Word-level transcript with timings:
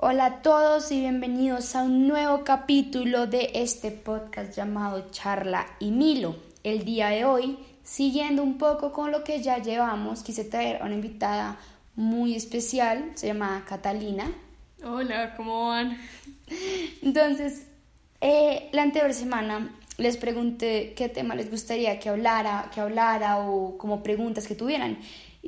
Hola 0.00 0.26
a 0.26 0.42
todos 0.42 0.92
y 0.92 1.00
bienvenidos 1.00 1.74
a 1.74 1.82
un 1.82 2.06
nuevo 2.06 2.44
capítulo 2.44 3.26
de 3.26 3.50
este 3.54 3.90
podcast 3.90 4.56
llamado 4.56 5.10
Charla 5.10 5.66
y 5.80 5.90
Milo. 5.90 6.36
El 6.62 6.84
día 6.84 7.08
de 7.08 7.24
hoy, 7.24 7.58
siguiendo 7.82 8.44
un 8.44 8.58
poco 8.58 8.92
con 8.92 9.10
lo 9.10 9.24
que 9.24 9.42
ya 9.42 9.58
llevamos, 9.58 10.22
quise 10.22 10.44
traer 10.44 10.80
a 10.80 10.84
una 10.84 10.94
invitada 10.94 11.58
muy 11.96 12.36
especial, 12.36 13.10
se 13.16 13.26
llama 13.26 13.64
Catalina. 13.68 14.30
Hola, 14.84 15.34
¿cómo 15.34 15.70
van? 15.70 15.98
Entonces, 17.02 17.66
eh, 18.20 18.68
la 18.70 18.82
anterior 18.82 19.12
semana 19.12 19.68
les 19.96 20.16
pregunté 20.16 20.94
qué 20.96 21.08
tema 21.08 21.34
les 21.34 21.50
gustaría 21.50 21.98
que 21.98 22.08
hablara, 22.08 22.70
que 22.72 22.80
hablara 22.80 23.38
o 23.38 23.76
como 23.76 24.04
preguntas 24.04 24.46
que 24.46 24.54
tuvieran. 24.54 24.98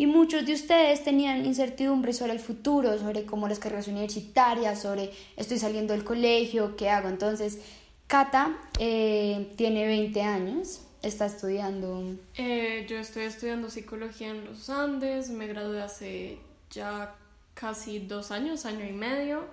Y 0.01 0.07
muchos 0.07 0.47
de 0.47 0.55
ustedes 0.55 1.05
tenían 1.05 1.45
incertidumbre 1.45 2.15
sobre 2.15 2.33
el 2.33 2.39
futuro, 2.39 2.99
sobre 2.99 3.27
cómo 3.27 3.49
las 3.49 3.59
carreras 3.59 3.87
universitarias, 3.87 4.81
sobre 4.81 5.11
estoy 5.37 5.59
saliendo 5.59 5.93
del 5.93 6.05
colegio, 6.05 6.75
qué 6.75 6.89
hago. 6.89 7.11
Entonces, 7.11 7.59
Cata 8.07 8.57
eh, 8.79 9.53
tiene 9.57 9.87
20 9.87 10.23
años, 10.23 10.81
está 11.03 11.27
estudiando. 11.27 12.17
Eh, 12.39 12.87
yo 12.89 12.97
estoy 12.97 13.25
estudiando 13.25 13.69
psicología 13.69 14.29
en 14.29 14.47
los 14.47 14.71
Andes, 14.71 15.29
me 15.29 15.47
gradué 15.47 15.83
hace 15.83 16.39
ya 16.71 17.15
casi 17.53 17.99
dos 17.99 18.31
años, 18.31 18.65
año 18.65 18.87
y 18.87 18.93
medio. 18.93 19.45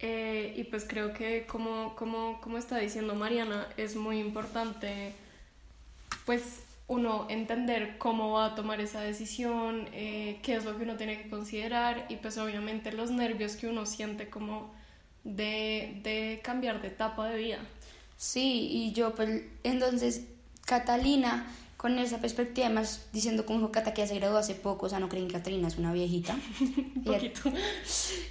Eh, 0.00 0.52
y 0.54 0.64
pues 0.64 0.84
creo 0.86 1.14
que 1.14 1.46
como, 1.46 1.96
como, 1.96 2.42
como 2.42 2.58
está 2.58 2.76
diciendo 2.76 3.14
Mariana, 3.14 3.66
es 3.78 3.96
muy 3.96 4.20
importante 4.20 5.14
pues 6.26 6.67
uno 6.88 7.26
entender 7.28 7.98
cómo 7.98 8.32
va 8.32 8.46
a 8.46 8.54
tomar 8.54 8.80
esa 8.80 9.02
decisión, 9.02 9.88
eh, 9.92 10.40
qué 10.42 10.56
es 10.56 10.64
lo 10.64 10.76
que 10.76 10.84
uno 10.84 10.96
tiene 10.96 11.22
que 11.22 11.28
considerar 11.28 12.06
y 12.08 12.16
pues 12.16 12.38
obviamente 12.38 12.92
los 12.92 13.10
nervios 13.10 13.56
que 13.56 13.68
uno 13.68 13.84
siente 13.86 14.28
como 14.28 14.74
de, 15.22 16.00
de 16.02 16.40
cambiar 16.42 16.80
de 16.80 16.88
etapa 16.88 17.28
de 17.28 17.36
vida. 17.36 17.58
Sí, 18.16 18.68
y 18.70 18.92
yo 18.92 19.14
pues 19.14 19.42
entonces 19.62 20.26
Catalina 20.64 21.46
con 21.78 21.96
esa 22.00 22.18
perspectiva, 22.18 22.68
más 22.68 23.06
diciendo 23.12 23.46
como 23.46 23.60
dijo 23.60 23.70
Cata 23.70 23.94
que 23.94 24.02
ya 24.02 24.08
se 24.08 24.16
graduó 24.16 24.36
hace 24.36 24.56
poco, 24.56 24.86
o 24.86 24.88
sea, 24.88 24.98
no 24.98 25.08
creen 25.08 25.28
que 25.28 25.34
Catalina 25.34 25.68
es 25.68 25.78
una 25.78 25.92
viejita. 25.92 26.36
Un 26.60 27.04
poquito. 27.04 27.52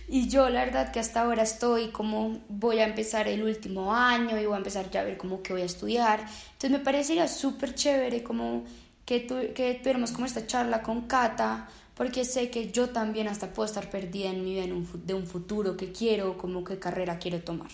Y 0.09 0.28
yo 0.28 0.50
la 0.50 0.66
verdad 0.66 0.92
que 0.92 1.00
hasta 1.00 1.22
ahora 1.22 1.44
estoy 1.44 1.88
como 1.88 2.42
voy 2.50 2.80
a 2.80 2.84
empezar 2.84 3.30
el 3.30 3.42
último 3.42 3.95
año 3.95 4.38
y 4.38 4.45
voy 4.45 4.56
a 4.56 4.58
empezar 4.58 4.92
ya 4.92 5.00
a 5.00 5.06
ver 5.06 5.16
cómo 5.16 5.42
que 5.42 5.54
voy 5.54 5.62
a 5.62 5.66
estudiar. 5.66 6.20
Entonces 6.20 6.72
me 6.72 6.80
parecería 6.80 7.26
súper 7.30 7.73
chévere 7.73 8.22
como 8.22 8.66
que, 9.06 9.22
tu, 9.22 9.36
que 9.54 9.76
tuviéramos 9.76 10.11
como 10.11 10.26
esta 10.26 10.45
charla 10.45 10.84
con 10.84 11.08
Cata, 11.08 11.70
porque 11.95 12.26
sé 12.26 12.50
que 12.50 12.70
yo 12.73 12.89
también 12.89 13.30
hasta 13.30 13.54
puedo 13.54 13.66
estar 13.66 13.89
perdida 13.89 14.30
en 14.30 14.44
mi 14.44 14.56
vida 14.56 14.66
en 14.66 14.73
un, 14.73 15.08
de 15.08 15.14
un 15.14 15.26
futuro 15.26 15.78
que 15.78 15.94
quiero, 15.94 16.38
como 16.38 16.66
qué 16.66 16.80
carrera 16.80 17.17
quiero 17.17 17.39
tomar. 17.39 17.72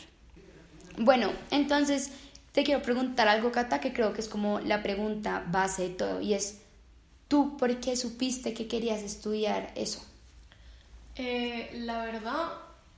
Bueno, 0.99 1.31
entonces 1.49 2.11
te 2.53 2.63
quiero 2.63 2.81
preguntar 2.81 3.27
algo, 3.27 3.51
Cata, 3.51 3.81
que 3.81 3.91
creo 3.91 4.13
que 4.13 4.21
es 4.21 4.29
como 4.29 4.61
la 4.61 4.81
pregunta 4.81 5.43
base 5.47 5.83
de 5.83 5.89
todo, 5.89 6.21
y 6.21 6.33
es, 6.33 6.61
¿tú 7.27 7.57
por 7.57 7.77
qué 7.81 7.97
supiste 7.97 8.53
que 8.53 8.67
querías 8.67 9.01
estudiar 9.01 9.73
eso? 9.75 10.01
Eh, 11.15 11.69
la 11.73 12.05
verdad, 12.05 12.53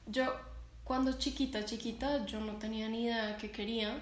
yo 0.06 0.26
cuando 0.84 1.14
chiquita, 1.14 1.66
chiquita, 1.66 2.26
yo 2.28 2.40
no 2.40 2.54
tenía 2.58 2.88
ni 2.88 3.06
idea 3.06 3.26
de 3.26 3.38
qué 3.38 3.50
quería, 3.50 3.98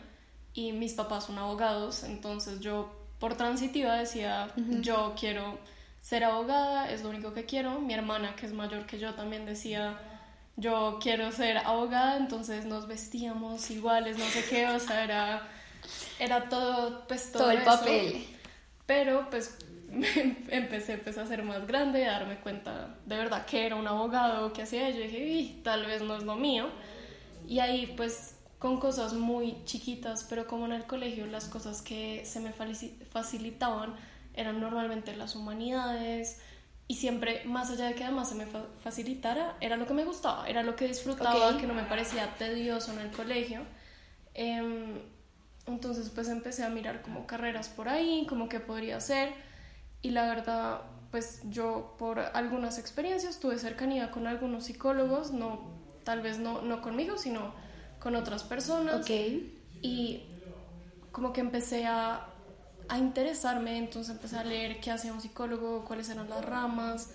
y 0.54 0.74
mis 0.74 0.94
papás 0.94 1.26
son 1.26 1.38
abogados, 1.38 2.04
entonces 2.04 2.60
yo 2.60 2.92
por 3.20 3.38
transitiva 3.38 3.96
decía, 3.96 4.52
yo 4.82 5.16
quiero 5.18 5.58
ser 6.02 6.26
abogada, 6.26 6.92
es 6.92 7.04
lo 7.04 7.10
único 7.10 7.34
que 7.34 7.46
quiero. 7.46 7.80
Mi 7.80 7.94
hermana, 7.94 8.36
que 8.36 8.46
es 8.46 8.52
mayor 8.52 8.86
que 8.86 9.00
yo, 9.00 9.14
también 9.14 9.46
decía, 9.46 9.98
yo 10.56 11.00
quiero 11.02 11.32
ser 11.32 11.58
abogada, 11.58 12.18
entonces 12.18 12.66
nos 12.66 12.88
vestíamos 12.88 13.70
iguales, 13.72 14.18
no 14.18 14.26
sé 14.26 14.44
qué, 14.50 14.68
o 14.68 14.80
sea, 14.80 15.04
era, 15.04 15.48
era 16.20 16.50
todo, 16.50 17.08
pues 17.08 17.32
todo, 17.32 17.44
Todo 17.44 17.52
el 17.52 17.58
eso. 17.60 17.66
papel. 17.66 18.26
Pero 18.86 19.30
pues 19.30 19.58
empecé 20.50 20.98
pues, 20.98 21.18
a 21.18 21.26
ser 21.26 21.44
más 21.44 21.66
grande, 21.68 22.06
a 22.06 22.14
darme 22.14 22.38
cuenta 22.40 22.98
de 23.06 23.18
verdad 23.18 23.46
que 23.46 23.66
era 23.66 23.76
un 23.76 23.88
abogado, 23.88 24.54
que 24.54 24.62
hacía 24.64 24.90
yo, 24.90 25.02
dije, 25.02 25.20
"Ih, 25.26 25.62
tal 25.64 25.86
vez 25.86 26.02
no 26.02 26.16
es 26.18 26.24
lo 26.24 26.36
mío. 26.36 26.68
Y 27.48 27.60
ahí 27.60 27.94
pues 27.98 28.36
con 28.60 28.80
cosas 28.80 29.14
muy 29.14 29.58
chiquitas, 29.66 30.26
pero 30.30 30.48
como 30.48 30.66
en 30.66 30.72
el 30.72 30.86
colegio 30.86 31.26
las 31.26 31.46
cosas 31.50 31.82
que 31.82 32.24
se 32.26 32.40
me 32.40 32.54
facilitaban 32.54 33.96
eran 34.36 34.60
normalmente 34.62 35.16
las 35.18 35.36
humanidades, 35.36 36.40
y 36.88 36.96
siempre, 36.96 37.44
más 37.46 37.70
allá 37.72 37.86
de 37.88 37.96
que 37.96 38.04
además 38.04 38.30
se 38.30 38.36
me 38.36 38.46
fa- 38.46 38.66
facilitara, 38.84 39.56
era 39.62 39.78
lo 39.78 39.86
que 39.88 39.94
me 39.94 40.04
gustaba, 40.06 40.48
era 40.48 40.64
lo 40.64 40.76
que 40.76 40.88
disfrutaba, 40.88 41.50
Ok. 41.52 41.62
que 41.62 41.68
no 41.68 41.74
me 41.74 41.84
parecía 41.84 42.36
tedioso 42.38 42.92
en 42.94 43.00
el 43.00 43.12
colegio. 43.12 43.62
Em, 44.34 45.00
entonces 45.66 46.10
pues 46.10 46.28
empecé 46.28 46.64
a 46.64 46.70
mirar 46.70 47.02
como 47.02 47.26
carreras 47.26 47.70
por 47.70 47.88
ahí, 47.90 48.26
como 48.28 48.50
qué 48.50 48.60
podría 48.60 48.98
hacer. 48.98 49.32
Y 50.02 50.10
la 50.12 50.28
verdad, 50.28 50.82
pues 51.12 51.42
yo 51.50 51.96
por 51.98 52.20
algunas 52.20 52.78
experiencias 52.78 53.40
tuve 53.40 53.58
cercanía 53.58 54.12
con 54.12 54.28
algunos 54.28 54.66
psicólogos, 54.66 55.32
no, 55.32 55.62
tal 56.04 56.22
vez 56.22 56.40
no, 56.40 56.62
no 56.62 56.82
conmigo, 56.82 57.18
sino 57.18 57.54
con 58.00 58.16
otras 58.16 58.44
personas. 58.44 58.96
Ok. 58.96 59.12
Y 59.82 60.24
como 61.14 61.32
que 61.32 61.40
empecé 61.40 61.86
a, 61.86 62.28
a 62.90 62.98
interesarme, 62.98 63.78
entonces 63.78 64.14
empecé 64.14 64.38
a 64.38 64.44
leer 64.44 64.80
qué 64.80 64.92
hacía 64.92 65.14
un 65.14 65.22
psicólogo, 65.22 65.86
cuáles 65.86 66.10
eran 66.10 66.30
las 66.30 66.44
ramas, 66.44 67.12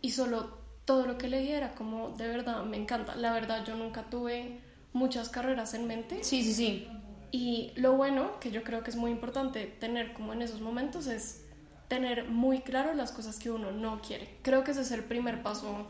y 0.00 0.10
solo 0.10 0.58
todo 0.84 1.06
lo 1.06 1.18
que 1.18 1.28
leía 1.28 1.56
era 1.56 1.74
como, 1.74 2.10
de 2.10 2.28
verdad, 2.28 2.64
me 2.64 2.76
encanta. 2.76 3.16
La 3.16 3.32
verdad, 3.32 3.64
yo 3.66 3.74
nunca 3.74 4.04
tuve 4.04 4.60
muchas 4.92 5.28
carreras 5.28 5.74
en 5.74 5.86
mente. 5.86 6.22
Sí, 6.22 6.42
sí, 6.42 6.54
sí. 6.54 6.88
Y 7.32 7.72
lo 7.76 7.96
bueno, 7.96 8.38
que 8.40 8.50
yo 8.50 8.62
creo 8.62 8.82
que 8.82 8.90
es 8.90 8.96
muy 8.96 9.10
importante 9.10 9.66
tener 9.66 10.12
como 10.12 10.32
en 10.32 10.42
esos 10.42 10.60
momentos, 10.60 11.06
es 11.06 11.42
tener 11.88 12.24
muy 12.24 12.60
claro 12.60 12.94
las 12.94 13.12
cosas 13.12 13.38
que 13.38 13.50
uno 13.50 13.72
no 13.72 14.00
quiere. 14.00 14.38
Creo 14.42 14.64
que 14.64 14.70
ese 14.70 14.82
es 14.82 14.90
el 14.92 15.04
primer 15.04 15.42
paso 15.42 15.86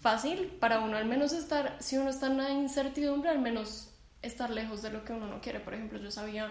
fácil 0.00 0.46
para 0.60 0.80
uno, 0.80 0.96
al 0.96 1.06
menos 1.06 1.32
estar, 1.32 1.76
si 1.80 1.96
uno 1.96 2.10
está 2.10 2.26
en 2.26 2.38
la 2.38 2.50
incertidumbre, 2.50 3.30
al 3.30 3.40
menos 3.40 3.92
estar 4.22 4.50
lejos 4.50 4.82
de 4.82 4.90
lo 4.90 5.04
que 5.04 5.12
uno 5.12 5.26
no 5.26 5.40
quiere. 5.40 5.60
Por 5.60 5.74
ejemplo, 5.74 5.98
yo 5.98 6.10
sabía 6.10 6.50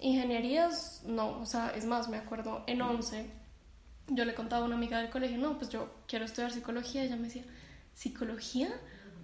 ingenierías, 0.00 1.02
no, 1.06 1.40
o 1.40 1.46
sea, 1.46 1.70
es 1.70 1.84
más, 1.84 2.08
me 2.08 2.16
acuerdo 2.16 2.64
en 2.66 2.82
11, 2.82 3.30
yo 4.08 4.24
le 4.24 4.34
contaba 4.34 4.62
a 4.62 4.66
una 4.66 4.76
amiga 4.76 4.98
del 4.98 5.10
colegio, 5.10 5.38
no, 5.38 5.58
pues 5.58 5.70
yo 5.70 5.88
quiero 6.06 6.24
estudiar 6.24 6.52
psicología, 6.52 7.04
y 7.04 7.06
ella 7.06 7.16
me 7.16 7.24
decía, 7.24 7.44
¿psicología? 7.94 8.68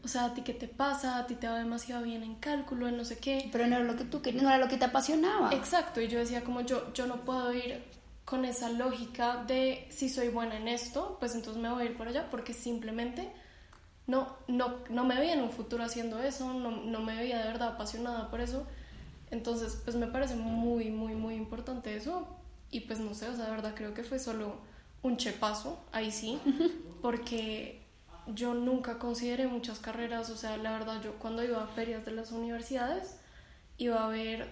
O 0.04 0.08
sea, 0.08 0.26
¿a 0.26 0.34
ti 0.34 0.42
qué 0.42 0.54
te 0.54 0.68
pasa? 0.68 1.18
¿A 1.18 1.26
ti 1.26 1.34
te 1.34 1.48
va 1.48 1.58
demasiado 1.58 2.04
bien 2.04 2.22
en 2.22 2.36
cálculo, 2.36 2.86
en 2.86 2.96
no 2.96 3.04
sé 3.04 3.18
qué? 3.18 3.48
Pero 3.50 3.66
no 3.66 3.76
era 3.76 3.84
lo 3.84 3.96
que 3.96 4.04
tú 4.04 4.22
querías, 4.22 4.42
no 4.42 4.48
era 4.48 4.58
lo 4.58 4.68
que 4.68 4.76
te 4.76 4.84
apasionaba. 4.84 5.52
Exacto, 5.52 6.00
y 6.00 6.08
yo 6.08 6.18
decía 6.18 6.44
como 6.44 6.60
yo, 6.60 6.92
yo 6.92 7.06
no 7.06 7.24
puedo 7.24 7.52
ir 7.52 7.82
con 8.24 8.44
esa 8.44 8.68
lógica 8.70 9.44
de 9.46 9.86
si 9.90 10.08
soy 10.08 10.28
buena 10.28 10.56
en 10.56 10.68
esto, 10.68 11.16
pues 11.18 11.34
entonces 11.34 11.62
me 11.62 11.70
voy 11.70 11.82
a 11.82 11.86
ir 11.86 11.96
por 11.96 12.08
allá 12.08 12.28
porque 12.30 12.52
simplemente 12.52 13.32
no, 14.06 14.36
no, 14.48 14.76
no 14.90 15.04
me 15.04 15.16
veía 15.16 15.34
en 15.34 15.42
un 15.42 15.50
futuro 15.50 15.84
haciendo 15.84 16.20
eso, 16.22 16.52
no, 16.52 16.70
no 16.70 17.00
me 17.00 17.16
veía 17.16 17.38
de 17.38 17.44
verdad 17.44 17.68
apasionada 17.68 18.30
por 18.30 18.40
eso. 18.40 18.66
Entonces, 19.30 19.80
pues 19.84 19.96
me 19.96 20.06
parece 20.06 20.36
muy, 20.36 20.90
muy, 20.90 21.14
muy 21.14 21.34
importante 21.34 21.96
eso. 21.96 22.26
Y 22.70 22.80
pues 22.80 22.98
no 22.98 23.14
sé, 23.14 23.28
o 23.28 23.34
sea, 23.34 23.44
de 23.46 23.50
verdad 23.50 23.74
creo 23.74 23.94
que 23.94 24.02
fue 24.02 24.18
solo 24.18 24.56
un 25.02 25.16
chepazo, 25.16 25.78
ahí 25.92 26.10
sí, 26.10 26.40
porque 27.02 27.82
yo 28.26 28.54
nunca 28.54 28.98
consideré 28.98 29.46
muchas 29.46 29.78
carreras, 29.78 30.30
o 30.30 30.36
sea, 30.36 30.56
la 30.56 30.72
verdad 30.72 31.00
yo 31.02 31.14
cuando 31.14 31.44
iba 31.44 31.62
a 31.62 31.66
ferias 31.68 32.04
de 32.04 32.10
las 32.10 32.32
universidades 32.32 33.16
iba 33.78 34.04
a 34.04 34.08
ver, 34.08 34.48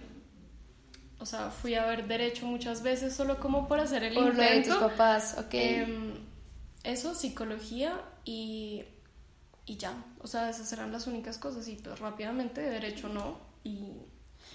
o 1.19 1.25
sea, 1.25 1.49
fui 1.49 1.75
a 1.75 1.85
ver 1.85 2.07
derecho 2.07 2.45
muchas 2.45 2.83
veces 2.83 3.13
solo 3.13 3.39
como 3.39 3.67
por 3.67 3.79
hacer 3.79 4.03
el 4.03 4.13
Por 4.13 4.35
lo 4.35 4.43
de 4.43 4.61
tus 4.61 4.75
papás, 4.75 5.35
ok. 5.37 5.53
Em, 5.53 6.13
eso, 6.83 7.15
psicología 7.15 7.99
y, 8.23 8.85
y 9.65 9.77
ya, 9.77 9.93
o 10.21 10.27
sea, 10.27 10.49
esas 10.49 10.71
eran 10.71 10.91
las 10.91 11.07
únicas 11.07 11.37
cosas 11.37 11.67
y 11.67 11.75
pues 11.75 11.99
rápidamente 11.99 12.61
derecho 12.61 13.09
no 13.09 13.39
y 13.63 13.93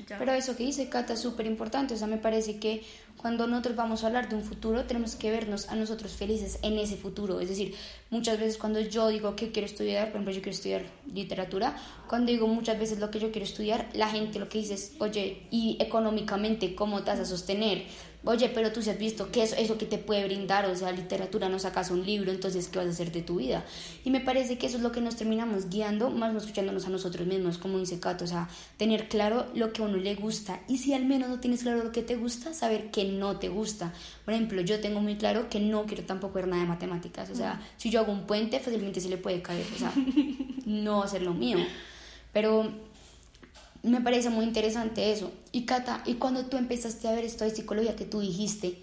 Pero 0.06 0.32
eso 0.32 0.56
que 0.56 0.64
dice 0.64 0.88
Cata 0.88 1.14
es 1.14 1.20
súper 1.20 1.46
importante, 1.46 1.94
o 1.94 1.96
sea, 1.96 2.06
me 2.06 2.16
parece 2.16 2.58
que 2.58 2.82
cuando 3.16 3.46
nosotros 3.46 3.76
vamos 3.76 4.02
a 4.02 4.06
hablar 4.06 4.28
de 4.28 4.36
un 4.36 4.42
futuro, 4.42 4.84
tenemos 4.84 5.14
que 5.14 5.30
vernos 5.30 5.68
a 5.68 5.76
nosotros 5.76 6.12
felices 6.12 6.58
en 6.62 6.78
ese 6.78 6.96
futuro. 6.96 7.40
Es 7.40 7.50
decir, 7.50 7.74
muchas 8.08 8.38
veces 8.38 8.56
cuando 8.56 8.80
yo 8.80 9.08
digo 9.08 9.36
que 9.36 9.52
quiero 9.52 9.66
estudiar, 9.66 10.06
por 10.06 10.16
ejemplo, 10.16 10.32
yo 10.32 10.40
quiero 10.40 10.56
estudiar 10.56 10.82
literatura, 11.12 11.76
cuando 12.08 12.32
digo 12.32 12.46
muchas 12.46 12.78
veces 12.78 12.98
lo 12.98 13.10
que 13.10 13.20
yo 13.20 13.30
quiero 13.30 13.44
estudiar, 13.44 13.88
la 13.92 14.08
gente 14.08 14.38
lo 14.38 14.48
que 14.48 14.58
dice 14.58 14.74
es, 14.74 14.92
oye, 15.00 15.46
¿y 15.50 15.76
económicamente 15.80 16.74
cómo 16.74 17.02
te 17.02 17.10
vas 17.10 17.20
a 17.20 17.26
sostener? 17.26 17.84
Oye, 18.22 18.50
pero 18.50 18.70
tú 18.70 18.82
sí 18.82 18.90
has 18.90 18.98
visto 18.98 19.30
que 19.30 19.42
eso, 19.42 19.56
eso 19.56 19.78
que 19.78 19.86
te 19.86 19.96
puede 19.96 20.24
brindar, 20.24 20.66
o 20.66 20.76
sea, 20.76 20.92
literatura 20.92 21.48
no 21.48 21.58
sacas 21.58 21.90
un 21.90 22.04
libro, 22.04 22.30
entonces, 22.30 22.68
¿qué 22.68 22.78
vas 22.78 22.86
a 22.86 22.90
hacer 22.90 23.12
de 23.12 23.22
tu 23.22 23.36
vida? 23.36 23.64
Y 24.04 24.10
me 24.10 24.20
parece 24.20 24.58
que 24.58 24.66
eso 24.66 24.76
es 24.76 24.82
lo 24.82 24.92
que 24.92 25.00
nos 25.00 25.16
terminamos 25.16 25.70
guiando, 25.70 26.10
más 26.10 26.30
no 26.30 26.38
escuchándonos 26.38 26.86
a 26.86 26.90
nosotros 26.90 27.26
mismos, 27.26 27.56
como 27.56 27.78
dice 27.78 27.98
Cato, 27.98 28.24
o 28.24 28.28
sea, 28.28 28.48
tener 28.76 29.08
claro 29.08 29.46
lo 29.54 29.72
que 29.72 29.80
a 29.80 29.86
uno 29.86 29.96
le 29.96 30.14
gusta. 30.16 30.60
Y 30.68 30.78
si 30.78 30.92
al 30.92 31.06
menos 31.06 31.30
no 31.30 31.40
tienes 31.40 31.62
claro 31.62 31.82
lo 31.82 31.92
que 31.92 32.02
te 32.02 32.16
gusta, 32.16 32.52
saber 32.52 32.90
que 32.90 33.06
no 33.06 33.38
te 33.38 33.48
gusta. 33.48 33.94
Por 34.26 34.34
ejemplo, 34.34 34.60
yo 34.60 34.80
tengo 34.80 35.00
muy 35.00 35.16
claro 35.16 35.48
que 35.48 35.58
no 35.58 35.86
quiero 35.86 36.04
tampoco 36.04 36.34
ver 36.34 36.48
nada 36.48 36.62
de 36.62 36.68
matemáticas, 36.68 37.30
o 37.30 37.34
sea, 37.34 37.66
si 37.78 37.88
yo 37.88 38.00
hago 38.00 38.12
un 38.12 38.26
puente, 38.26 38.60
fácilmente 38.60 39.00
se 39.00 39.08
le 39.08 39.16
puede 39.16 39.40
caer, 39.40 39.66
o 39.74 39.78
sea, 39.78 39.92
no 40.66 41.08
ser 41.08 41.22
lo 41.22 41.32
mío. 41.32 41.56
Pero 42.34 42.70
me 43.82 44.00
parece 44.00 44.30
muy 44.30 44.44
interesante 44.44 45.12
eso. 45.12 45.32
Y 45.52 45.64
Cata, 45.64 46.02
y 46.06 46.14
cuando 46.14 46.46
tú 46.46 46.56
empezaste 46.56 47.08
a 47.08 47.12
ver 47.12 47.24
esto 47.24 47.44
de 47.44 47.50
psicología 47.50 47.96
que 47.96 48.04
tú 48.04 48.20
dijiste, 48.20 48.78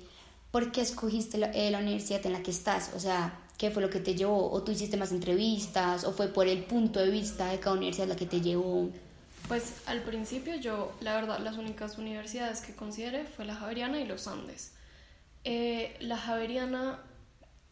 ¿por 0.51 0.71
qué 0.71 0.81
escogiste 0.81 1.38
la, 1.38 1.47
eh, 1.51 1.71
la 1.71 1.79
universidad 1.79 2.25
en 2.25 2.33
la 2.33 2.44
que 2.44 2.51
estás? 2.51 2.91
O 2.95 2.99
sea, 2.99 3.39
¿qué 3.57 3.71
fue 3.71 3.81
lo 3.81 3.89
que 3.89 3.99
te 3.99 4.15
llevó? 4.15 4.51
¿O 4.51 4.63
tú 4.63 4.71
hiciste 4.71 4.97
más 4.97 5.11
entrevistas? 5.11 6.03
¿O 6.03 6.13
fue 6.13 6.27
por 6.27 6.47
el 6.47 6.63
punto 6.63 6.99
de 6.99 7.09
vista 7.09 7.51
de 7.51 7.59
cada 7.59 7.75
universidad 7.75 8.07
la 8.07 8.15
que 8.15 8.25
te 8.25 8.41
llevó? 8.41 8.89
Pues 9.47 9.75
al 9.85 10.01
principio 10.01 10.55
yo, 10.55 10.91
la 11.00 11.15
verdad, 11.15 11.39
las 11.39 11.57
únicas 11.57 11.97
universidades 11.97 12.61
que 12.61 12.75
consideré 12.75 13.25
fue 13.25 13.45
la 13.45 13.55
Javeriana 13.55 14.00
y 14.00 14.05
los 14.05 14.27
Andes. 14.27 14.73
Eh, 15.45 15.95
la 16.01 16.17
Javeriana, 16.17 17.00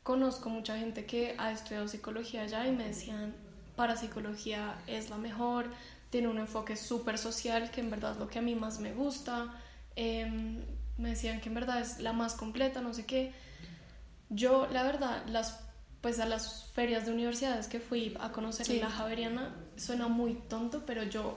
conozco 0.04 0.50
mucha 0.50 0.78
gente 0.78 1.06
que 1.06 1.36
ha 1.38 1.51
estudiado 1.51 1.88
psicología 1.88 2.44
allá 2.44 2.66
y 2.68 2.71
me 2.71 2.88
decían, 2.88 3.36
para 3.75 3.98
psicología 3.98 4.75
es 4.88 5.10
la 5.10 5.18
mejor, 5.18 5.68
tiene 6.10 6.27
un 6.27 6.38
enfoque 6.38 6.75
súper 6.75 7.18
social, 7.18 7.72
que 7.72 7.81
en 7.81 7.89
verdad 7.89 8.13
es 8.13 8.18
lo 8.18 8.27
que 8.27 8.39
a 8.39 8.42
mí 8.42 8.56
más 8.56 8.80
me 8.80 8.94
gusta. 8.94 9.54
Em, 9.95 10.62
me 10.98 11.10
decían 11.10 11.42
que 11.42 11.50
en 11.50 11.56
verdad 11.56 11.81
es 11.81 12.00
la 12.00 12.13
más 12.13 12.36
completa, 12.36 12.81
no 12.81 12.94
sé 12.94 13.06
qué. 13.06 13.33
Yo, 14.30 14.68
la 14.72 14.83
verdad, 14.83 15.24
las 15.27 15.66
pues 16.06 16.19
a 16.19 16.27
las 16.27 16.66
ferias 16.72 17.07
de 17.07 17.12
universidades 17.12 17.68
que 17.68 17.80
fui 17.80 18.16
a 18.19 18.31
conocer 18.31 18.69
en 18.69 18.80
la 18.80 18.92
Javeriana, 18.92 19.56
suena 19.75 20.07
muy 20.07 20.36
tonto, 20.36 20.83
pero 20.86 21.01
yo 21.01 21.36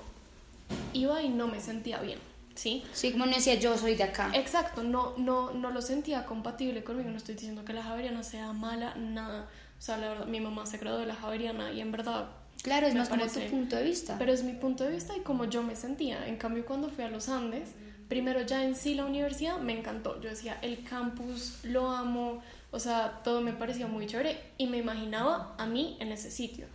iba 0.93 1.23
y 1.23 1.31
no 1.31 1.49
me 1.49 1.59
sentía 1.59 2.03
bien, 2.03 2.19
¿sí? 2.55 2.85
Sí, 2.93 3.13
como 3.13 3.25
decía, 3.27 3.55
yo 3.55 3.79
soy 3.79 3.95
de 3.95 4.03
acá. 4.03 4.31
Exacto, 4.35 4.83
no, 4.83 5.15
no, 5.17 5.55
no 5.55 5.71
lo 5.71 5.81
sentía 5.81 6.27
compatible 6.27 6.85
conmigo, 6.85 7.09
no 7.09 7.17
estoy 7.17 7.35
diciendo 7.35 7.65
que 7.65 7.73
la 7.73 7.83
Javeriana 7.83 8.23
sea 8.23 8.53
mala, 8.53 8.95
nada. 8.97 9.49
O 9.79 9.81
sea, 9.81 9.97
la 9.97 10.09
verdad, 10.09 10.27
mi 10.27 10.41
mamá 10.41 10.67
se 10.67 10.79
graduó 10.79 10.99
de 10.99 11.07
la 11.07 11.15
Javeriana 11.15 11.73
y 11.73 11.81
en 11.81 11.93
verdad... 11.93 12.31
Claro, 12.63 12.89
es 12.89 12.95
más 12.97 13.09
como 13.09 13.21
parece- 13.21 13.45
tu 13.45 13.51
punto 13.53 13.77
de 13.77 13.85
vista. 13.85 14.17
Pero 14.19 14.33
es 14.33 14.43
mi 14.43 14.53
punto 14.53 14.83
de 14.85 14.91
vista 14.91 15.17
y 15.17 15.21
como 15.21 15.45
yo 15.45 15.63
me 15.63 15.77
sentía. 15.77 16.27
En 16.27 16.37
cambio, 16.37 16.67
cuando 16.67 16.89
fui 16.89 17.05
a 17.05 17.09
los 17.09 17.29
Andes, 17.29 17.71
primero 18.09 18.43
ya 18.43 18.65
en 18.65 18.75
sí 18.75 18.95
la 18.95 19.05
universidad 19.05 19.59
me 19.59 19.79
encantó. 19.79 20.21
Yo 20.21 20.29
decía, 20.31 20.59
el 20.63 20.83
campus 20.83 21.61
lo 21.63 21.91
amo, 21.93 22.43
o 22.73 22.81
sea, 22.81 23.21
todo 23.23 23.41
me 23.41 23.53
parecía 23.53 23.87
muy 23.87 24.07
chévere 24.07 24.41
y 24.59 24.67
me 24.67 24.79
imaginaba 24.79 25.55
a 25.57 25.67
mí 25.67 25.97
en 26.01 26.11
ese 26.11 26.33
sitio. 26.33 26.67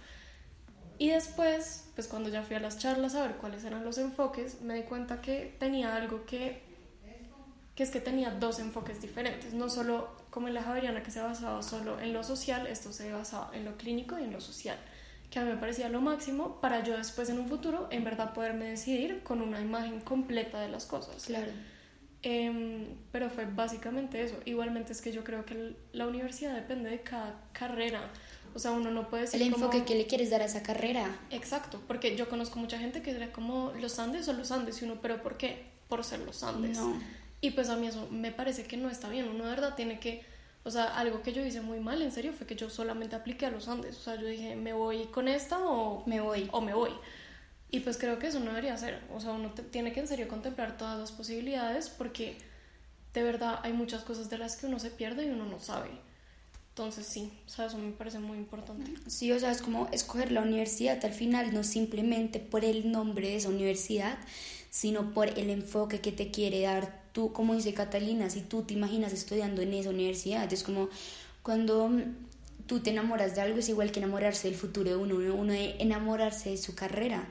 Y 0.98 1.10
después, 1.10 1.90
pues 1.96 2.08
cuando 2.08 2.30
ya 2.30 2.44
fui 2.44 2.56
a 2.56 2.60
las 2.62 2.78
charlas 2.80 3.16
a 3.16 3.24
ver 3.24 3.36
cuáles 3.36 3.66
eran 3.66 3.84
los 3.84 3.98
enfoques, 3.98 4.62
me 4.62 4.76
di 4.76 4.84
cuenta 4.84 5.20
que 5.20 5.54
tenía 5.60 5.94
algo 5.96 6.26
que, 6.26 6.62
que 7.76 7.84
es 7.84 7.90
que 7.90 8.00
tenía 8.00 8.30
dos 8.32 8.60
enfoques 8.60 9.02
diferentes, 9.02 9.54
no 9.54 9.70
solo 9.70 10.10
como 10.34 10.48
en 10.48 10.56
la 10.56 10.64
Javeriana 10.64 11.04
que 11.04 11.12
se 11.12 11.22
basaba 11.22 11.62
solo 11.62 12.00
en 12.00 12.12
lo 12.12 12.24
social, 12.24 12.66
esto 12.66 12.92
se 12.92 13.12
basaba 13.12 13.52
en 13.54 13.66
lo 13.66 13.78
clínico 13.78 14.18
y 14.18 14.24
en 14.24 14.34
lo 14.34 14.42
social, 14.42 14.78
que 15.30 15.38
a 15.38 15.44
mí 15.44 15.52
me 15.52 15.58
parecía 15.58 15.90
lo 15.90 16.02
máximo 16.02 16.60
para 16.60 16.84
yo 16.84 16.98
después 16.98 17.30
en 17.30 17.38
un 17.38 17.48
futuro 17.48 17.88
en 17.92 18.04
verdad 18.04 18.34
poderme 18.34 18.66
decidir 18.66 19.22
con 19.22 19.42
una 19.42 19.62
imagen 19.62 20.00
completa 20.02 20.60
de 20.60 20.70
las 20.70 20.86
cosas. 20.88 21.26
Claro. 21.26 21.52
Em, 22.24 22.88
pero 23.12 23.30
fue 23.30 23.46
básicamente 23.46 24.24
eso. 24.24 24.38
Igualmente 24.46 24.92
es 24.94 25.02
que 25.02 25.12
yo 25.12 25.24
creo 25.24 25.46
que 25.46 25.76
la 25.92 26.08
universidad 26.08 26.56
depende 26.56 26.90
de 26.90 27.02
cada 27.02 27.42
carrera. 27.52 28.10
O 28.56 28.60
sea, 28.60 28.72
uno 28.72 28.92
no 28.92 29.10
puede 29.10 29.24
decir 29.24 29.42
El 29.42 29.52
como- 29.52 29.66
enfoque 29.66 29.84
que 29.86 29.96
le 29.96 30.08
quieres 30.08 30.30
dar 30.30 30.42
a 30.42 30.46
esa 30.46 30.64
carrera. 30.64 31.06
Exacto, 31.32 31.82
porque 31.88 32.16
yo 32.16 32.30
conozco 32.30 32.60
mucha 32.60 32.80
gente 32.80 33.02
que 33.02 33.14
dirá 33.14 33.32
como 33.32 33.72
los 33.80 34.00
Andes 34.00 34.28
o 34.30 34.34
los 34.34 34.52
Andes 34.52 34.82
y 34.82 34.86
uno, 34.86 35.00
pero 35.02 35.22
¿por 35.22 35.38
qué? 35.38 35.66
Por 35.90 36.04
ser 36.04 36.20
los 36.22 36.42
Andes. 36.44 36.78
No. 36.78 36.98
Y 37.44 37.52
pues 37.52 37.68
a 37.70 37.76
mí 37.76 37.88
eso 37.88 38.08
me 38.10 38.32
parece 38.32 38.64
que 38.64 38.78
no 38.78 38.90
está 38.90 39.10
bien. 39.10 39.28
Uno 39.28 39.44
de 39.44 39.50
verdad 39.50 39.76
tiene 39.76 40.00
que, 40.00 40.24
o 40.64 40.72
sea, 40.72 40.86
algo 40.98 41.22
que 41.22 41.34
yo 41.34 41.46
hice 41.46 41.60
muy 41.60 41.80
mal, 41.82 42.02
en 42.02 42.12
serio, 42.12 42.32
fue 42.32 42.48
que 42.48 42.56
yo 42.56 42.70
solamente 42.70 43.16
apliqué 43.18 43.46
a 43.46 43.52
los 43.52 43.68
Andes. 43.68 43.98
O 43.98 44.02
sea, 44.02 44.16
yo 44.16 44.26
dije, 44.28 44.56
¿me 44.56 44.72
voy 44.72 45.06
con 45.08 45.28
esta 45.28 45.60
o 45.60 46.04
Me 46.08 46.22
voy. 46.22 46.48
o 46.54 46.62
me 46.62 46.74
voy? 46.74 46.92
Y 47.70 47.82
pues 47.82 47.98
creo 47.98 48.18
que 48.18 48.28
eso 48.28 48.40
no 48.40 48.52
debería 48.52 48.78
ser. 48.78 49.02
O 49.14 49.20
sea, 49.20 49.32
uno 49.34 49.52
te- 49.52 49.64
tiene 49.64 49.92
que 49.92 50.00
en 50.00 50.08
serio 50.08 50.28
contemplar 50.30 50.78
todas 50.78 50.98
las 50.98 51.12
posibilidades 51.12 51.90
porque 51.90 52.38
de 53.14 53.24
verdad 53.24 53.60
hay 53.64 53.74
muchas 53.74 54.04
cosas 54.04 54.30
de 54.30 54.38
las 54.38 54.56
que 54.56 54.68
uno 54.68 54.80
se 54.80 54.90
pierde 54.90 55.26
y 55.26 55.30
uno 55.30 55.46
no 55.46 55.60
sabe. 55.60 55.90
Entonces 56.70 57.06
sí, 57.06 57.32
o 57.46 57.50
sea, 57.50 57.66
eso 57.68 57.78
me 57.78 57.92
parece 57.92 58.18
muy 58.20 58.38
importante. 58.38 58.92
Sí, 59.08 59.32
o 59.32 59.40
sea, 59.40 59.52
es 59.52 59.62
como 59.62 59.90
escoger 59.92 60.32
la 60.32 60.42
universidad 60.42 61.04
al 61.06 61.14
final, 61.14 61.54
no 61.54 61.64
simplemente 61.64 62.40
por 62.40 62.64
el 62.66 62.92
nombre 62.92 63.28
de 63.28 63.36
esa 63.36 63.50
universidad, 63.50 64.18
sino 64.74 65.14
por 65.14 65.28
el 65.38 65.52
enfoque 65.52 66.02
que 66.02 66.12
te 66.12 66.32
quiere 66.32 66.62
dar 66.62 67.04
tú, 67.12 67.32
como 67.32 67.54
dice 67.54 67.76
Catalina, 67.76 68.32
si 68.32 68.42
tú 68.42 68.64
te 68.64 68.74
imaginas 68.74 69.14
estudiando 69.14 69.62
en 69.62 69.72
esa 69.72 69.92
universidad, 69.92 70.52
es 70.52 70.64
como 70.64 70.90
cuando 71.44 71.90
mm, 71.90 72.02
tú 72.66 72.80
te 72.80 72.90
enamoras 72.90 73.36
de 73.36 73.42
algo, 73.42 73.60
es 73.60 73.70
igual 73.70 73.92
que 73.92 74.00
enamorarse 74.00 74.48
del 74.48 74.58
futuro 74.58 74.90
de 74.90 74.96
uno, 74.96 75.18
uno, 75.36 75.54
de 75.54 75.76
enamorarse 75.78 76.50
de 76.50 76.58
su 76.58 76.74
carrera. 76.74 77.30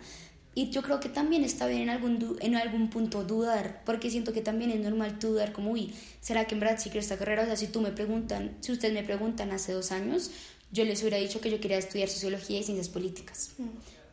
Y 0.54 0.70
yo 0.70 0.82
creo 0.82 1.00
que 1.00 1.08
también 1.08 1.42
está 1.42 1.66
bien 1.66 1.82
en 1.82 1.90
algún, 1.90 2.36
en 2.38 2.54
algún 2.54 2.90
punto 2.90 3.24
dudar, 3.24 3.82
porque 3.84 4.08
siento 4.08 4.32
que 4.32 4.40
también 4.40 4.70
es 4.70 4.78
normal 4.78 5.18
dudar 5.18 5.50
como, 5.50 5.72
uy, 5.72 5.92
¿será 6.20 6.44
que 6.44 6.54
en 6.54 6.60
verdad 6.60 6.78
sí 6.78 6.90
quiero 6.90 7.00
esta 7.00 7.18
carrera? 7.18 7.42
O 7.42 7.46
sea, 7.46 7.56
si 7.56 7.66
tú 7.66 7.80
me 7.80 7.90
preguntan, 7.90 8.56
si 8.60 8.70
ustedes 8.70 8.94
me 8.94 9.02
preguntan 9.02 9.50
hace 9.50 9.72
dos 9.72 9.90
años, 9.90 10.30
yo 10.70 10.84
les 10.84 11.00
hubiera 11.00 11.16
dicho 11.16 11.40
que 11.40 11.50
yo 11.50 11.58
quería 11.58 11.78
estudiar 11.78 12.08
sociología 12.08 12.60
y 12.60 12.62
ciencias 12.62 12.88
políticas. 12.88 13.56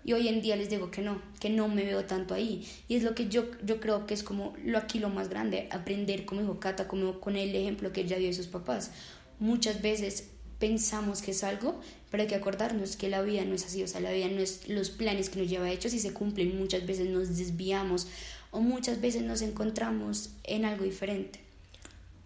Y 0.10 0.14
hoy 0.14 0.28
en 0.28 0.42
día 0.42 0.56
les 0.56 0.72
digo 0.72 0.90
que 0.90 1.04
no, 1.04 1.22
que 1.40 1.52
no 1.52 1.68
me 1.68 1.86
veo 1.86 2.04
tanto 2.06 2.34
ahí. 2.34 2.68
Y 2.88 2.96
es 2.96 3.04
lo 3.04 3.14
que 3.14 3.30
yo, 3.30 3.46
yo 3.64 3.80
creo 3.80 4.08
que 4.08 4.16
es 4.16 4.24
como 4.24 4.56
lo 4.66 4.80
aquí 4.80 4.98
lo 4.98 5.10
más 5.10 5.30
grande, 5.30 5.70
aprender, 5.70 6.26
como 6.26 6.42
dijo 6.42 6.60
Cata, 6.60 6.88
como 6.88 7.20
con 7.20 7.36
el 7.36 7.56
ejemplo 7.56 7.94
que 7.94 8.02
ella 8.02 8.18
dio 8.18 8.26
de 8.26 8.34
sus 8.34 8.48
papás. 8.48 8.90
Muchas 9.38 9.84
veces 9.84 10.32
pensamos 10.58 11.22
que 11.22 11.30
es 11.30 11.44
algo, 11.44 11.80
pero 12.10 12.24
hay 12.24 12.28
que 12.28 12.34
acordarnos 12.34 12.96
que 12.96 13.08
la 13.08 13.22
vida 13.22 13.46
no 13.46 13.54
es 13.54 13.68
así, 13.68 13.84
o 13.84 13.88
sea, 13.88 14.02
la 14.02 14.12
vida 14.12 14.28
no 14.30 14.42
es 14.42 14.68
los 14.68 14.90
planes 14.90 15.30
que 15.30 15.42
nos 15.42 15.48
lleva 15.48 15.70
hechos 15.70 15.94
y 15.94 16.00
se 16.00 16.12
cumplen, 16.12 16.58
muchas 16.58 16.88
veces 16.88 17.08
nos 17.08 17.38
desviamos 17.38 18.08
o 18.50 18.62
muchas 18.62 19.02
veces 19.02 19.22
nos 19.22 19.44
encontramos 19.44 20.32
en 20.44 20.66
algo 20.66 20.86
diferente. 20.86 21.40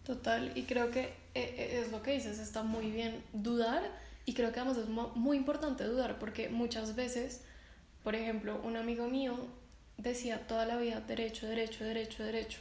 Total, 0.06 0.54
y 0.56 0.62
creo 0.62 0.90
que 0.90 1.02
eh, 1.02 1.10
eh, 1.36 1.82
es 1.84 1.92
lo 1.92 2.02
que 2.02 2.14
dices, 2.14 2.40
está 2.40 2.64
muy 2.64 2.92
bien 2.92 3.22
dudar 3.34 3.84
y 4.26 4.36
creo 4.36 4.54
que 4.54 4.62
además 4.62 4.78
es 4.78 4.88
muy 4.88 5.36
importante 5.36 5.84
dudar 5.84 6.18
porque 6.18 6.48
muchas 6.48 6.96
veces, 6.96 7.42
por 8.04 8.16
ejemplo, 8.16 8.60
un 8.64 8.78
amigo 8.78 9.08
mío 9.08 9.36
decía 9.98 10.48
toda 10.48 10.66
la 10.66 10.78
vida 10.78 11.02
derecho, 11.02 11.48
derecho, 11.48 11.84
derecho, 11.84 12.24
derecho 12.24 12.60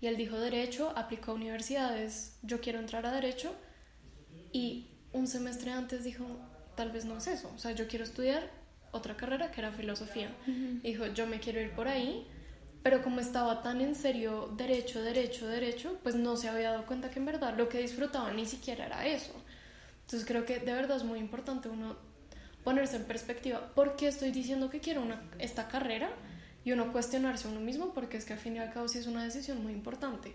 y 0.00 0.06
él 0.06 0.16
dijo 0.16 0.38
derecho, 0.38 0.92
aplicó 0.96 1.32
a 1.32 1.34
universidades, 1.34 2.38
yo 2.42 2.60
quiero 2.60 2.78
entrar 2.78 3.06
a 3.06 3.12
derecho 3.12 3.54
y 4.52 4.88
un 5.12 5.26
semestre 5.26 5.70
antes 5.70 6.04
dijo 6.04 6.26
tal 6.74 6.90
vez 6.90 7.04
no 7.04 7.18
es 7.18 7.26
eso, 7.26 7.52
o 7.54 7.58
sea, 7.58 7.72
yo 7.72 7.86
quiero 7.86 8.04
estudiar 8.04 8.50
otra 8.92 9.16
carrera 9.16 9.50
que 9.50 9.60
era 9.60 9.72
filosofía. 9.72 10.30
Dijo, 10.82 11.06
yo 11.06 11.26
me 11.26 11.40
quiero 11.40 11.60
ir 11.60 11.70
por 11.72 11.88
ahí, 11.88 12.26
pero 12.82 13.02
como 13.02 13.20
estaba 13.20 13.62
tan 13.62 13.80
en 13.80 13.94
serio 13.94 14.52
derecho, 14.56 15.02
derecho, 15.02 15.48
derecho, 15.48 15.98
pues 16.02 16.14
no 16.14 16.36
se 16.36 16.48
había 16.48 16.72
dado 16.72 16.86
cuenta 16.86 17.10
que 17.10 17.18
en 17.18 17.26
verdad 17.26 17.56
lo 17.56 17.68
que 17.68 17.78
disfrutaba 17.78 18.32
ni 18.32 18.44
siquiera 18.44 18.86
era 18.86 19.06
eso. 19.06 19.32
Entonces 20.02 20.28
creo 20.28 20.44
que 20.44 20.58
de 20.58 20.72
verdad 20.72 20.98
es 20.98 21.04
muy 21.04 21.18
importante 21.18 21.68
uno 21.68 21.96
ponerse 22.64 22.96
en 22.96 23.04
perspectiva, 23.04 23.72
¿por 23.74 23.96
qué 23.96 24.08
estoy 24.08 24.30
diciendo 24.30 24.70
que 24.70 24.80
quiero 24.80 25.02
una, 25.02 25.22
esta 25.38 25.68
carrera? 25.68 26.10
Y 26.64 26.72
uno 26.72 26.92
cuestionarse 26.92 27.48
a 27.48 27.50
uno 27.50 27.60
mismo, 27.60 27.92
porque 27.92 28.16
es 28.16 28.24
que 28.24 28.34
al 28.34 28.38
fin 28.38 28.54
y 28.54 28.60
al 28.60 28.72
cabo 28.72 28.86
sí 28.86 28.98
es 28.98 29.08
una 29.08 29.24
decisión 29.24 29.62
muy 29.62 29.72
importante. 29.72 30.32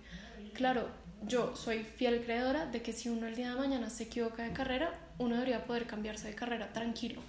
Claro, 0.54 0.90
yo 1.24 1.56
soy 1.56 1.84
fiel 1.84 2.22
creedora 2.24 2.66
de 2.66 2.82
que 2.82 2.92
si 2.92 3.08
uno 3.08 3.28
el 3.28 3.36
día 3.36 3.52
de 3.52 3.56
mañana 3.56 3.90
se 3.90 4.04
equivoca 4.04 4.44
de 4.44 4.52
carrera, 4.52 4.94
uno 5.18 5.36
debería 5.36 5.66
poder 5.66 5.88
cambiarse 5.88 6.28
de 6.28 6.36
carrera 6.36 6.74
tranquilo. 6.74 7.22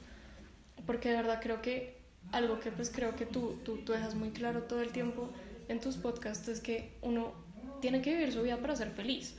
Porque 0.85 1.11
de 1.11 1.17
verdad 1.17 1.38
creo 1.40 1.62
que 1.62 1.99
algo 2.33 2.59
que 2.59 2.73
pues 2.73 2.90
creo 2.90 3.14
que 3.14 3.25
tú, 3.25 3.61
tú, 3.64 3.78
tú 3.78 3.93
dejas 3.93 4.14
muy 4.14 4.31
claro 4.31 4.62
todo 4.64 4.83
el 4.83 4.90
tiempo 4.90 5.31
en 5.69 5.81
tus 5.81 5.97
podcasts 5.97 6.49
es 6.49 6.61
que 6.61 6.97
uno 7.02 7.33
tiene 7.80 8.02
que 8.02 8.14
vivir 8.14 8.32
su 8.32 8.42
vida 8.42 8.58
para 8.58 8.76
ser 8.76 8.90
feliz. 8.90 9.35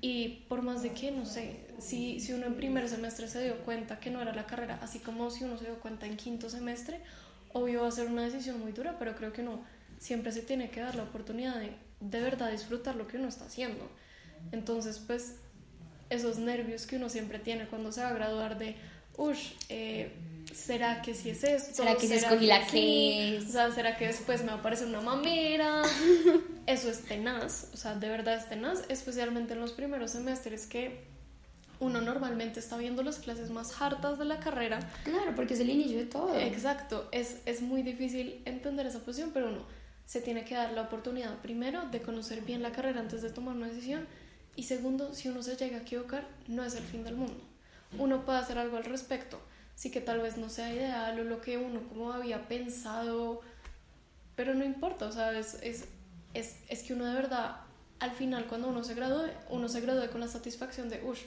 Y 0.00 0.44
por 0.48 0.62
más 0.62 0.82
de 0.82 0.92
que, 0.92 1.10
no 1.10 1.24
sé, 1.24 1.60
si, 1.78 2.20
si 2.20 2.32
uno 2.32 2.46
en 2.46 2.54
primer 2.54 2.88
semestre 2.88 3.26
se 3.26 3.42
dio 3.42 3.58
cuenta 3.60 3.98
que 3.98 4.10
no 4.10 4.22
era 4.22 4.34
la 4.34 4.46
carrera, 4.46 4.78
así 4.82 5.00
como 5.00 5.30
si 5.30 5.44
uno 5.44 5.58
se 5.58 5.64
dio 5.64 5.80
cuenta 5.80 6.06
en 6.06 6.16
quinto 6.16 6.48
semestre, 6.48 7.00
obvio 7.52 7.82
va 7.82 7.88
a 7.88 7.92
ser 7.92 8.06
una 8.06 8.22
decisión 8.22 8.60
muy 8.60 8.72
dura, 8.72 8.96
pero 8.98 9.16
creo 9.16 9.32
que 9.32 9.42
uno 9.42 9.62
siempre 9.98 10.30
se 10.30 10.42
tiene 10.42 10.70
que 10.70 10.80
dar 10.80 10.94
la 10.94 11.02
oportunidad 11.02 11.58
de 11.58 11.72
de 12.00 12.20
verdad 12.20 12.50
disfrutar 12.50 12.96
lo 12.96 13.06
que 13.06 13.16
uno 13.16 13.28
está 13.28 13.44
haciendo. 13.46 13.88
Entonces, 14.52 15.02
pues, 15.04 15.36
esos 16.10 16.38
nervios 16.38 16.86
que 16.86 16.96
uno 16.96 17.08
siempre 17.08 17.38
tiene 17.38 17.66
cuando 17.66 17.92
se 17.92 18.02
va 18.02 18.08
a 18.08 18.14
graduar 18.14 18.58
de, 18.58 18.76
uff, 19.16 19.38
eh, 19.68 20.12
¿será 20.54 21.02
que 21.02 21.14
sí 21.14 21.30
es 21.30 21.44
esto? 21.44 21.74
¿Será 21.74 21.96
que 21.96 22.06
sí 22.06 22.14
escogí 22.14 22.46
la 22.46 22.64
sí? 22.64 22.70
que 22.70 23.36
es? 23.36 23.48
O 23.48 23.52
sea, 23.52 23.72
¿será 23.72 23.96
que 23.96 24.06
después 24.06 24.40
me 24.42 24.48
va 24.48 24.54
a 24.54 24.56
aparecer 24.58 24.86
una 24.86 25.00
mamera? 25.00 25.82
Eso 26.66 26.90
es 26.90 27.02
tenaz, 27.02 27.68
o 27.72 27.76
sea, 27.76 27.94
de 27.94 28.08
verdad 28.08 28.34
es 28.34 28.48
tenaz, 28.48 28.84
especialmente 28.88 29.54
en 29.54 29.60
los 29.60 29.72
primeros 29.72 30.10
semestres 30.10 30.66
que 30.66 31.00
uno 31.80 32.00
normalmente 32.00 32.60
está 32.60 32.76
viendo 32.76 33.02
las 33.02 33.18
clases 33.18 33.50
más 33.50 33.80
hartas 33.80 34.18
de 34.18 34.24
la 34.24 34.40
carrera. 34.40 34.80
Claro, 35.04 35.34
porque 35.34 35.54
es 35.54 35.60
el 35.60 35.70
inicio 35.70 35.98
de 35.98 36.06
todo. 36.06 36.38
Exacto, 36.38 37.08
es, 37.12 37.38
es 37.46 37.62
muy 37.62 37.82
difícil 37.82 38.42
entender 38.44 38.86
esa 38.86 38.98
posición, 39.00 39.30
pero 39.32 39.48
uno 39.48 39.64
se 40.04 40.20
tiene 40.20 40.44
que 40.44 40.54
dar 40.54 40.72
la 40.72 40.82
oportunidad, 40.82 41.36
primero, 41.38 41.86
de 41.90 42.00
conocer 42.00 42.40
bien 42.40 42.62
la 42.62 42.72
carrera 42.72 43.00
antes 43.00 43.22
de 43.22 43.30
tomar 43.30 43.54
una 43.54 43.68
decisión, 43.68 44.06
y 44.56 44.64
segundo, 44.64 45.14
si 45.14 45.28
uno 45.28 45.42
se 45.42 45.54
llega 45.54 45.76
a 45.76 45.80
equivocar, 45.82 46.26
no 46.48 46.64
es 46.64 46.74
el 46.74 46.82
fin 46.82 47.04
del 47.04 47.14
mundo. 47.14 47.40
Uno 47.96 48.24
puede 48.24 48.38
hacer 48.38 48.58
algo 48.58 48.76
al 48.76 48.84
respecto. 48.84 49.40
Sí 49.78 49.92
que 49.92 50.00
tal 50.00 50.20
vez 50.20 50.36
no 50.36 50.50
sea 50.50 50.74
ideal 50.74 51.20
o 51.20 51.22
lo 51.22 51.40
que 51.40 51.56
uno 51.56 51.80
como 51.88 52.12
había 52.12 52.48
pensado, 52.48 53.40
pero 54.34 54.52
no 54.52 54.64
importa, 54.64 55.06
o 55.06 55.12
sea, 55.12 55.38
es, 55.38 55.56
es, 55.62 55.84
es, 56.34 56.56
es 56.68 56.82
que 56.82 56.94
uno 56.94 57.06
de 57.06 57.14
verdad, 57.14 57.58
al 58.00 58.10
final 58.10 58.46
cuando 58.48 58.68
uno 58.68 58.82
se 58.82 58.94
gradúe, 58.94 59.30
uno 59.50 59.68
se 59.68 59.80
gradúe 59.80 60.10
con 60.10 60.20
la 60.20 60.26
satisfacción 60.26 60.88
de, 60.88 61.00
uff, 61.04 61.20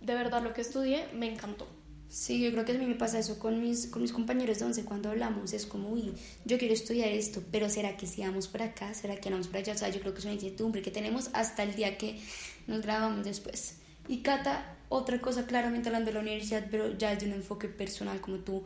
de 0.00 0.12
verdad 0.12 0.42
lo 0.42 0.52
que 0.52 0.62
estudié 0.62 1.06
me 1.14 1.32
encantó. 1.32 1.68
Sí, 2.08 2.40
yo 2.42 2.50
creo 2.50 2.64
que 2.64 2.72
a 2.72 2.78
mí 2.78 2.84
me 2.84 2.96
pasa 2.96 3.20
eso 3.20 3.38
con 3.38 3.60
mis, 3.60 3.86
con 3.86 4.02
mis 4.02 4.12
compañeros 4.12 4.58
de 4.58 4.64
once 4.64 4.84
cuando 4.84 5.10
hablamos. 5.10 5.52
Es 5.52 5.64
como, 5.64 5.88
uy, 5.88 6.14
yo 6.44 6.58
quiero 6.58 6.74
estudiar 6.74 7.08
esto, 7.08 7.42
pero 7.50 7.68
¿será 7.68 7.96
que 7.96 8.06
si 8.06 8.22
vamos 8.22 8.46
por 8.46 8.62
acá? 8.62 8.92
¿Será 8.94 9.16
que 9.16 9.30
vamos 9.30 9.48
por 9.48 9.56
allá? 9.56 9.72
O 9.72 9.76
sea, 9.76 9.88
yo 9.88 10.00
creo 10.00 10.12
que 10.12 10.18
es 10.18 10.24
una 10.24 10.34
incertidumbre 10.34 10.82
que 10.82 10.92
tenemos 10.92 11.30
hasta 11.32 11.62
el 11.62 11.74
día 11.74 11.96
que 11.96 12.20
nos 12.66 12.82
grabamos 12.82 13.24
después. 13.24 13.78
Y 14.06 14.18
Cata, 14.18 14.76
otra 14.94 15.20
cosa, 15.20 15.46
claramente 15.46 15.88
hablando 15.88 16.10
de 16.10 16.14
la 16.14 16.20
universidad, 16.20 16.66
pero 16.70 16.96
ya 16.96 17.10
desde 17.10 17.26
un 17.26 17.32
enfoque 17.32 17.68
personal, 17.68 18.20
como 18.20 18.38
tú, 18.38 18.64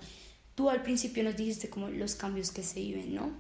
tú 0.55 0.69
al 0.69 0.83
principio 0.83 1.25
nos 1.25 1.37
dijiste 1.37 1.71
como 1.71 1.89
los 1.89 2.15
cambios 2.15 2.51
que 2.51 2.63
se 2.63 2.81
viven, 2.81 3.15
¿no? 3.15 3.31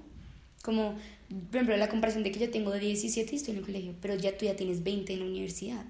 Como, 0.62 0.99
por 1.28 1.57
ejemplo, 1.57 1.76
la 1.76 1.88
comparación 1.88 2.25
de 2.25 2.33
que 2.33 2.40
yo 2.40 2.50
tengo 2.50 2.71
de 2.71 2.80
17 2.80 3.30
y 3.30 3.37
estoy 3.37 3.52
en 3.52 3.59
el 3.59 3.66
colegio, 3.66 3.95
pero 4.00 4.14
ya 4.14 4.37
tú 4.37 4.47
ya 4.47 4.57
tienes 4.57 4.83
20 4.83 5.12
en 5.12 5.18
la 5.21 5.26
universidad. 5.26 5.85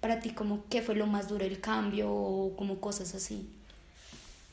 Para 0.00 0.20
ti, 0.20 0.30
como, 0.30 0.64
¿qué 0.70 0.80
fue 0.80 0.94
lo 0.94 1.06
más 1.06 1.28
duro, 1.28 1.44
el 1.44 1.60
cambio 1.60 2.12
o 2.12 2.54
como 2.56 2.80
cosas 2.80 3.14
así? 3.14 3.48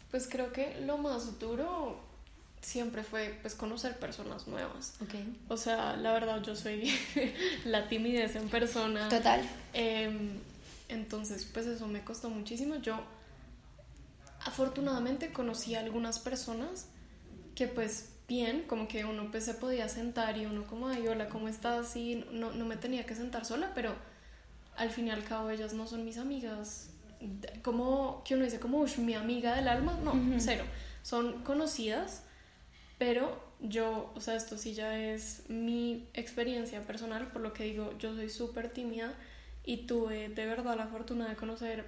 Pues 0.10 0.27
creo 0.27 0.51
que 0.51 0.81
lo 0.81 0.98
más 0.98 1.39
duro 1.39 2.00
siempre 2.62 3.03
fue 3.03 3.38
pues 3.41 3.53
conocer 3.53 3.98
personas 4.00 4.48
nuevas. 4.48 4.96
Okay. 5.03 5.38
O 5.50 5.58
sea, 5.58 5.96
la 5.98 6.13
verdad 6.13 6.41
yo 6.41 6.55
soy 6.55 6.91
la 7.65 7.88
timidez 7.88 8.36
en 8.36 8.50
persona. 8.50 9.08
Total. 9.08 9.48
Eh, 9.74 10.39
entonces, 10.91 11.50
pues 11.51 11.65
eso 11.65 11.88
me 11.88 12.03
costó 12.03 12.29
muchísimo. 12.29 12.75
Yo 12.75 13.00
afortunadamente 14.45 15.31
conocí 15.31 15.75
a 15.75 15.79
algunas 15.79 16.19
personas 16.19 16.88
que 17.55 17.67
pues 17.67 18.10
bien, 18.27 18.63
como 18.67 18.88
que 18.88 19.03
uno 19.05 19.29
pues 19.29 19.45
se 19.45 19.53
podía 19.53 19.89
sentar 19.89 20.38
y 20.38 20.45
uno 20.45 20.65
como, 20.65 20.88
ay, 20.88 21.07
hola, 21.07 21.29
¿cómo 21.29 21.48
estás? 21.48 21.95
Y 21.95 22.25
no, 22.31 22.51
no 22.51 22.65
me 22.65 22.77
tenía 22.77 23.05
que 23.05 23.15
sentar 23.15 23.45
sola, 23.45 23.71
pero 23.75 23.93
al 24.77 24.89
fin 24.89 25.07
y 25.07 25.12
al 25.12 25.24
cabo 25.24 25.50
ellas 25.50 25.74
no 25.74 25.86
son 25.88 26.05
mis 26.05 26.17
amigas 26.17 26.91
como 27.62 28.24
que 28.25 28.36
uno 28.36 28.45
dice 28.45 28.60
como 28.60 28.86
mi 28.98 29.13
amiga 29.13 29.55
del 29.55 29.67
alma, 29.67 29.98
no, 30.03 30.13
cero. 30.39 30.63
Son 31.03 31.43
conocidas, 31.43 32.24
pero 32.98 33.41
yo, 33.60 34.12
o 34.15 34.21
sea, 34.21 34.36
esto 34.36 34.57
sí 34.57 34.74
ya 34.74 34.98
es 34.98 35.43
mi 35.50 36.07
experiencia 36.13 36.81
personal, 36.81 37.27
por 37.31 37.41
lo 37.41 37.53
que 37.53 37.65
digo, 37.65 37.98
yo 38.00 38.15
soy 38.15 38.29
súper 38.29 38.69
tímida 38.69 39.13
y 39.63 39.86
tuve 39.86 40.30
de 40.30 40.46
verdad 40.46 40.75
la 40.77 40.88
fortuna 40.88 41.30
de 41.30 41.36
conocer 41.36 41.86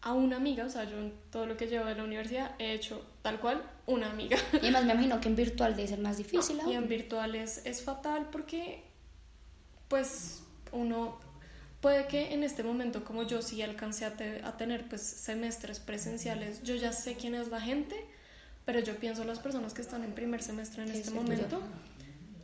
a 0.00 0.12
una 0.12 0.36
amiga, 0.36 0.64
o 0.64 0.68
sea, 0.68 0.84
yo 0.84 0.98
en 0.98 1.12
todo 1.30 1.46
lo 1.46 1.56
que 1.56 1.68
llevo 1.68 1.84
de 1.84 1.94
la 1.94 2.04
universidad 2.04 2.56
he 2.58 2.72
hecho 2.72 3.06
tal 3.22 3.38
cual 3.38 3.62
una 3.86 4.10
amiga. 4.10 4.36
Y 4.54 4.58
además 4.58 4.84
me 4.84 4.92
imagino 4.94 5.20
que 5.20 5.28
en 5.28 5.36
virtual 5.36 5.76
debe 5.76 5.88
ser 5.88 6.00
más 6.00 6.18
difícil. 6.18 6.58
y 6.66 6.72
en 6.72 6.88
virtual 6.88 7.34
es, 7.34 7.64
es 7.64 7.82
fatal 7.82 8.28
porque, 8.30 8.82
pues, 9.88 10.42
uno 10.72 11.20
Puede 11.82 12.06
que 12.06 12.32
en 12.32 12.44
este 12.44 12.62
momento, 12.62 13.04
como 13.04 13.24
yo 13.24 13.42
sí 13.42 13.60
alcancé 13.60 14.04
a, 14.04 14.14
a, 14.44 14.56
tener 14.56 14.88
pues 14.88 15.02
semestres 15.02 15.80
presenciales, 15.80 16.62
yo 16.62 16.76
ya 16.76 16.92
sé 16.92 17.16
quién 17.16 17.34
es 17.34 17.48
la 17.48 17.60
gente, 17.60 17.96
pero 18.64 18.78
yo 18.78 18.94
pienso 18.94 19.24
las 19.24 19.40
personas 19.40 19.74
que 19.74 19.82
están 19.82 20.04
en 20.04 20.12
primer 20.12 20.44
semestre 20.44 20.84
en 20.84 20.92
este 20.92 21.10
momento, 21.10 21.60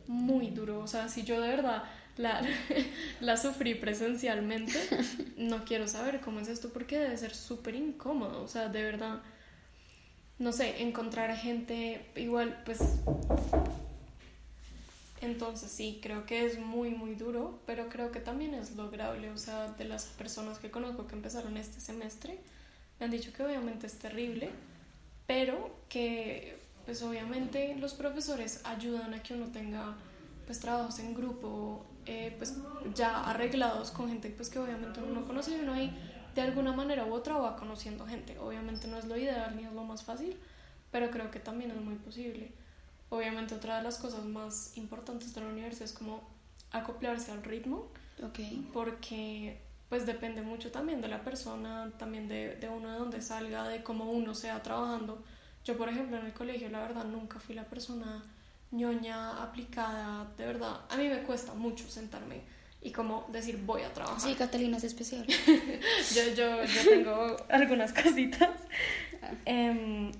muy 0.07 0.49
duro. 0.49 0.81
O 0.81 0.87
sea, 0.87 1.07
si 1.07 1.23
yo 1.23 1.39
de 1.39 1.47
verdad 1.47 1.83
la, 2.19 2.41
la 3.21 3.37
sufrí 3.37 3.75
presencialmente, 3.75 4.77
no 5.37 5.63
quiero 5.63 5.87
saber 5.87 6.19
cómo 6.19 6.41
es 6.41 6.49
esto 6.49 6.69
porque 6.69 6.99
debe 6.99 7.17
ser 7.17 7.33
súper 7.33 7.75
incómodo. 7.75 8.43
O 8.43 8.47
sea, 8.47 8.67
de 8.67 8.83
verdad, 8.83 9.21
no 10.37 10.51
sé, 10.51 10.83
encontrar 10.83 11.35
gente 11.37 12.05
igual, 12.15 12.61
pues 12.65 12.81
entonces 15.21 15.71
sí, 15.71 15.99
creo 16.01 16.25
que 16.25 16.45
es 16.45 16.59
muy, 16.59 16.91
muy 16.91 17.15
duro, 17.15 17.61
pero 17.65 17.87
creo 17.87 18.11
que 18.11 18.19
también 18.19 18.53
es 18.53 18.75
lograble. 18.75 19.29
O 19.31 19.37
sea, 19.37 19.69
de 19.69 19.85
las 19.85 20.05
personas 20.05 20.59
que 20.59 20.69
conozco 20.69 21.07
que 21.07 21.15
empezaron 21.15 21.55
este 21.55 21.79
semestre, 21.79 22.37
me 22.99 23.05
han 23.05 23.11
dicho 23.11 23.31
que 23.31 23.43
obviamente 23.43 23.87
es 23.87 23.97
terrible, 23.97 24.49
pero 25.25 25.73
que 25.87 26.59
pues 26.83 27.01
obviamente 27.01 27.75
los 27.75 27.93
profesores 27.93 28.59
ayudan 28.65 29.13
a 29.13 29.23
que 29.23 29.35
uno 29.35 29.47
tenga 29.51 29.95
pues 30.45 30.59
trabajos 30.59 30.97
en 30.99 31.13
grupo, 31.13 31.85
eh, 32.09 32.35
pues 32.37 32.57
ya 32.95 33.23
arreglados 33.29 33.91
con 33.91 34.09
gente 34.09 34.29
pues 34.29 34.49
que 34.49 34.59
obviamente 34.59 34.99
uno 35.01 35.21
no 35.21 35.27
conoce 35.27 35.51
y 35.51 35.61
uno 35.61 35.73
ahí 35.73 35.91
de 36.35 36.41
alguna 36.41 36.71
manera 36.71 37.05
u 37.05 37.13
otra 37.13 37.37
va 37.37 37.55
conociendo 37.55 38.05
gente. 38.05 38.37
Obviamente 38.39 38.87
no 38.87 38.97
es 38.97 39.05
lo 39.05 39.17
ideal 39.17 39.55
ni 39.55 39.63
es 39.63 39.73
lo 39.73 39.83
más 39.83 40.03
fácil, 40.03 40.37
pero 40.91 41.09
creo 41.11 41.31
que 41.31 41.39
también 41.39 41.71
es 41.71 41.77
muy 41.77 41.95
posible 41.95 42.51
obviamente 43.09 43.55
otra 43.55 43.77
de 43.77 43.83
las 43.83 43.97
cosas 43.97 44.23
más 44.25 44.77
importantes 44.77 45.33
de 45.33 45.41
la 45.41 45.47
universidad 45.47 45.85
es 45.85 45.93
como 45.93 46.23
acoplarse 46.71 47.31
al 47.31 47.43
ritmo. 47.43 47.87
Okay. 48.23 48.67
Porque 48.73 49.59
pues 49.87 50.05
depende 50.05 50.41
mucho 50.41 50.71
también 50.71 51.01
de 51.01 51.07
la 51.07 51.23
persona, 51.23 51.91
también 51.97 52.27
de, 52.27 52.55
de 52.57 52.69
uno 52.69 52.91
de 52.91 52.99
dónde 52.99 53.21
salga, 53.21 53.67
de 53.67 53.81
cómo 53.81 54.11
uno 54.11 54.35
sea 54.35 54.61
trabajando. 54.61 55.23
Yo, 55.65 55.77
por 55.77 55.89
ejemplo, 55.89 56.17
en 56.17 56.27
el 56.27 56.33
colegio, 56.33 56.69
la 56.69 56.81
verdad, 56.81 57.05
nunca 57.05 57.39
fui 57.39 57.55
la 57.55 57.65
persona 57.65 58.23
ñoña, 58.71 59.41
aplicada, 59.43 60.27
de 60.37 60.45
verdad. 60.45 60.81
A 60.89 60.97
mí 60.97 61.07
me 61.07 61.23
cuesta 61.23 61.53
mucho 61.53 61.89
sentarme 61.89 62.41
y 62.81 62.91
como 62.91 63.27
decir 63.31 63.57
voy 63.65 63.81
a 63.81 63.93
trabajar. 63.93 64.21
Sí, 64.21 64.35
Catalina 64.35 64.77
es 64.77 64.83
especial. 64.83 65.25
yo, 66.15 66.33
yo, 66.35 66.63
yo 66.63 66.89
tengo 66.89 67.37
algunas 67.49 67.93
cositas. 67.93 68.51
Eh, 69.45 70.11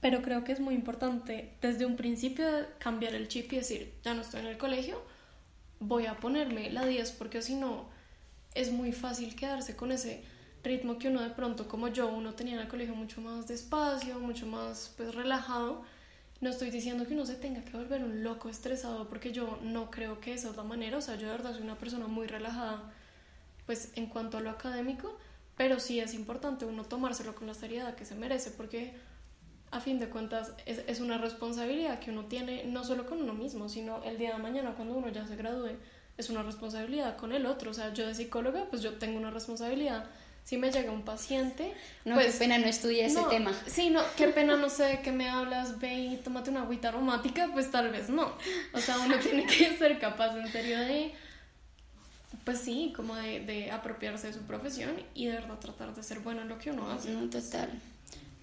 pero 0.00 0.22
creo 0.22 0.44
que 0.44 0.52
es 0.52 0.60
muy 0.60 0.74
importante 0.74 1.52
desde 1.60 1.84
un 1.84 1.96
principio 1.96 2.46
cambiar 2.78 3.14
el 3.14 3.28
chip 3.28 3.52
y 3.52 3.56
decir, 3.56 3.92
ya 4.02 4.14
no 4.14 4.22
estoy 4.22 4.40
en 4.40 4.46
el 4.46 4.58
colegio, 4.58 5.02
voy 5.78 6.06
a 6.06 6.16
ponerme 6.16 6.70
la 6.70 6.86
10 6.86 7.12
porque 7.12 7.42
si 7.42 7.54
no 7.54 7.86
es 8.54 8.72
muy 8.72 8.92
fácil 8.92 9.36
quedarse 9.36 9.76
con 9.76 9.92
ese 9.92 10.24
ritmo 10.64 10.98
que 10.98 11.08
uno 11.08 11.20
de 11.20 11.30
pronto 11.30 11.68
como 11.68 11.88
yo, 11.88 12.08
uno 12.08 12.34
tenía 12.34 12.54
en 12.54 12.60
el 12.60 12.68
colegio 12.68 12.94
mucho 12.94 13.20
más 13.20 13.46
despacio, 13.46 14.18
mucho 14.18 14.46
más 14.46 14.92
pues 14.96 15.14
relajado. 15.14 15.82
No 16.40 16.50
estoy 16.50 16.70
diciendo 16.70 17.06
que 17.06 17.14
uno 17.14 17.26
se 17.26 17.34
tenga 17.34 17.62
que 17.62 17.76
volver 17.76 18.02
un 18.02 18.24
loco 18.24 18.48
estresado 18.48 19.08
porque 19.08 19.32
yo 19.32 19.58
no 19.62 19.90
creo 19.90 20.20
que 20.20 20.32
esa 20.32 20.50
es 20.50 20.56
la 20.56 20.62
manera, 20.62 20.98
o 20.98 21.00
sea, 21.00 21.16
yo 21.16 21.26
de 21.26 21.32
verdad 21.32 21.52
soy 21.52 21.62
una 21.62 21.76
persona 21.76 22.06
muy 22.06 22.26
relajada 22.26 22.82
pues 23.66 23.92
en 23.94 24.06
cuanto 24.06 24.38
a 24.38 24.40
lo 24.40 24.50
académico, 24.50 25.16
pero 25.56 25.78
sí 25.78 26.00
es 26.00 26.14
importante 26.14 26.64
uno 26.64 26.84
tomárselo 26.84 27.34
con 27.34 27.46
la 27.46 27.54
seriedad 27.54 27.94
que 27.94 28.04
se 28.04 28.14
merece 28.14 28.50
porque 28.50 28.94
a 29.70 29.80
fin 29.80 29.98
de 30.00 30.08
cuentas 30.08 30.52
es, 30.66 30.82
es, 30.86 31.00
una 31.00 31.18
responsabilidad 31.18 32.00
que 32.00 32.10
uno 32.10 32.24
tiene 32.24 32.64
no 32.64 32.84
solo 32.84 33.06
con 33.06 33.22
uno 33.22 33.34
mismo, 33.34 33.68
sino 33.68 34.02
el 34.02 34.18
día 34.18 34.32
de 34.34 34.42
mañana 34.42 34.72
cuando 34.74 34.94
uno 34.94 35.08
ya 35.10 35.26
se 35.26 35.36
gradúe, 35.36 35.76
es 36.20 36.30
una 36.30 36.42
responsabilidad 36.42 37.16
con 37.16 37.32
el 37.32 37.46
otro. 37.46 37.70
O 37.70 37.74
sea, 37.74 37.92
yo 37.92 38.06
de 38.06 38.14
psicóloga, 38.14 38.66
pues 38.70 38.82
yo 38.82 38.94
tengo 38.98 39.18
una 39.18 39.30
responsabilidad. 39.30 40.06
Si 40.44 40.56
me 40.56 40.72
llega 40.72 40.90
un 40.90 41.02
paciente... 41.02 41.72
No, 42.04 42.16
pues, 42.16 42.32
qué 42.32 42.38
pena 42.40 42.58
no 42.58 42.66
estudié 42.66 43.06
ese 43.06 43.22
tema. 43.30 43.52
Sí, 43.66 43.90
no, 43.90 44.02
qué 44.16 44.28
pena 44.34 44.56
no 44.56 44.68
sé 44.68 44.84
de 44.84 45.00
qué 45.00 45.12
me 45.12 45.28
hablas, 45.28 45.78
ve 45.78 45.94
y 45.94 46.16
tómate 46.16 46.50
una 46.50 46.62
agüita 46.62 46.88
aromática, 46.88 47.48
pues 47.52 47.70
tal 47.70 47.90
vez 47.90 48.08
no. 48.08 48.32
O 48.72 48.80
sea, 48.80 48.98
uno 48.98 49.18
tiene 49.22 49.46
que 49.46 49.76
ser 49.76 49.98
capaz 49.98 50.36
en 50.36 50.50
serio 50.50 50.78
de 50.78 51.14
pues 52.44 52.60
sí, 52.60 52.92
como 52.96 53.16
de, 53.16 53.40
de, 53.40 53.70
apropiarse 53.70 54.28
de 54.28 54.32
su 54.32 54.40
profesión 54.40 54.92
y 55.14 55.26
de 55.26 55.32
verdad 55.32 55.58
tratar 55.58 55.94
de 55.94 56.02
ser 56.02 56.20
bueno 56.20 56.42
en 56.42 56.48
lo 56.48 56.58
que 56.58 56.70
uno 56.70 56.90
hace. 56.90 57.10
No, 57.10 57.28
total. 57.28 57.70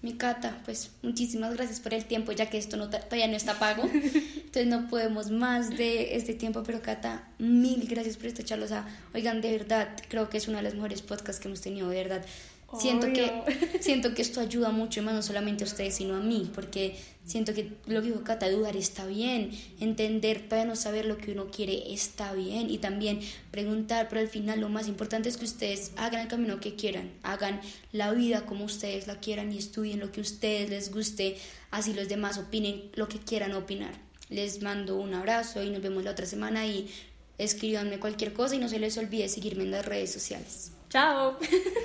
Mi 0.00 0.12
Cata, 0.12 0.60
pues 0.64 0.92
muchísimas 1.02 1.54
gracias 1.54 1.80
por 1.80 1.92
el 1.92 2.04
tiempo, 2.04 2.30
ya 2.30 2.48
que 2.48 2.56
esto 2.56 2.76
no, 2.76 2.88
todavía 2.88 3.26
no 3.26 3.36
está 3.36 3.58
pago, 3.58 3.82
entonces 3.92 4.66
no 4.68 4.86
podemos 4.88 5.30
más 5.32 5.70
de 5.70 6.16
este 6.16 6.34
tiempo, 6.34 6.62
pero 6.64 6.80
Cata, 6.80 7.28
mil 7.38 7.84
gracias 7.88 8.16
por 8.16 8.26
esta 8.26 8.44
charla, 8.44 8.66
o 8.66 8.68
sea, 8.68 8.86
oigan, 9.12 9.40
de 9.40 9.50
verdad, 9.50 9.88
creo 10.08 10.30
que 10.30 10.36
es 10.36 10.46
uno 10.46 10.58
de 10.58 10.62
los 10.62 10.74
mejores 10.74 11.02
podcasts 11.02 11.40
que 11.40 11.48
hemos 11.48 11.62
tenido, 11.62 11.88
de 11.88 11.96
verdad, 11.96 12.24
Siento 12.76 13.06
que, 13.06 13.32
siento 13.80 14.12
que 14.14 14.20
esto 14.20 14.40
ayuda 14.40 14.70
mucho, 14.70 15.02
más 15.02 15.14
no 15.14 15.22
solamente 15.22 15.64
a 15.64 15.66
ustedes, 15.66 15.94
sino 15.94 16.16
a 16.16 16.20
mí, 16.20 16.50
porque 16.54 16.96
siento 17.24 17.54
que 17.54 17.72
lo 17.86 18.02
que 18.02 18.08
dijo 18.08 18.24
Cata, 18.24 18.50
dudar 18.50 18.76
está 18.76 19.06
bien, 19.06 19.52
entender, 19.80 20.42
todavía 20.42 20.68
no 20.68 20.76
saber 20.76 21.06
lo 21.06 21.16
que 21.16 21.32
uno 21.32 21.50
quiere 21.50 21.94
está 21.94 22.34
bien, 22.34 22.68
y 22.68 22.76
también 22.76 23.20
preguntar, 23.50 24.08
pero 24.10 24.20
al 24.20 24.28
final 24.28 24.60
lo 24.60 24.68
más 24.68 24.86
importante 24.86 25.30
es 25.30 25.38
que 25.38 25.46
ustedes 25.46 25.92
hagan 25.96 26.20
el 26.20 26.28
camino 26.28 26.60
que 26.60 26.74
quieran, 26.74 27.10
hagan 27.22 27.60
la 27.92 28.12
vida 28.12 28.44
como 28.44 28.66
ustedes 28.66 29.06
la 29.06 29.18
quieran 29.18 29.50
y 29.50 29.56
estudien 29.56 29.98
lo 29.98 30.12
que 30.12 30.20
a 30.20 30.22
ustedes 30.22 30.68
les 30.68 30.92
guste, 30.92 31.38
así 31.70 31.94
los 31.94 32.08
demás 32.08 32.36
opinen 32.36 32.90
lo 32.94 33.08
que 33.08 33.18
quieran 33.18 33.54
opinar. 33.54 33.94
Les 34.28 34.60
mando 34.60 34.96
un 34.96 35.14
abrazo 35.14 35.62
y 35.62 35.70
nos 35.70 35.80
vemos 35.80 36.04
la 36.04 36.10
otra 36.10 36.26
semana 36.26 36.66
y 36.66 36.90
escríbanme 37.38 37.98
cualquier 37.98 38.34
cosa 38.34 38.56
y 38.56 38.58
no 38.58 38.68
se 38.68 38.78
les 38.78 38.98
olvide 38.98 39.26
seguirme 39.30 39.62
en 39.62 39.70
las 39.70 39.86
redes 39.86 40.12
sociales. 40.12 40.72
Chao. 40.90 41.38